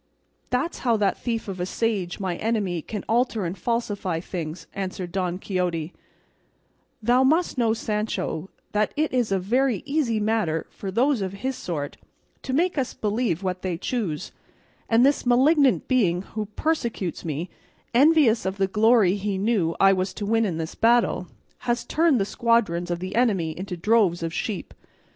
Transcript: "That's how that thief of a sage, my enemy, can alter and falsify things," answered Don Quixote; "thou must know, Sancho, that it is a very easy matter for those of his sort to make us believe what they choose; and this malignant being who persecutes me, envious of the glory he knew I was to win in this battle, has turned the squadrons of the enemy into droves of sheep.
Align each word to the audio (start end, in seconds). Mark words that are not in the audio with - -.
"That's 0.49 0.79
how 0.79 0.97
that 0.97 1.19
thief 1.19 1.47
of 1.47 1.59
a 1.59 1.65
sage, 1.67 2.19
my 2.19 2.35
enemy, 2.37 2.81
can 2.81 3.05
alter 3.07 3.45
and 3.45 3.55
falsify 3.55 4.19
things," 4.19 4.65
answered 4.73 5.11
Don 5.11 5.37
Quixote; 5.37 5.93
"thou 7.03 7.23
must 7.23 7.55
know, 7.55 7.73
Sancho, 7.75 8.49
that 8.71 8.95
it 8.97 9.13
is 9.13 9.31
a 9.31 9.37
very 9.37 9.83
easy 9.85 10.19
matter 10.19 10.65
for 10.71 10.89
those 10.89 11.21
of 11.21 11.33
his 11.33 11.55
sort 11.55 11.97
to 12.41 12.51
make 12.51 12.79
us 12.79 12.95
believe 12.95 13.43
what 13.43 13.61
they 13.61 13.77
choose; 13.77 14.31
and 14.89 15.05
this 15.05 15.23
malignant 15.23 15.87
being 15.87 16.23
who 16.23 16.47
persecutes 16.47 17.23
me, 17.23 17.51
envious 17.93 18.43
of 18.43 18.57
the 18.57 18.65
glory 18.65 19.17
he 19.17 19.37
knew 19.37 19.75
I 19.79 19.93
was 19.93 20.15
to 20.15 20.25
win 20.25 20.45
in 20.45 20.57
this 20.57 20.73
battle, 20.73 21.27
has 21.59 21.83
turned 21.85 22.19
the 22.19 22.25
squadrons 22.25 22.89
of 22.89 22.97
the 23.01 23.13
enemy 23.15 23.55
into 23.55 23.77
droves 23.77 24.23
of 24.23 24.33
sheep. 24.33 24.73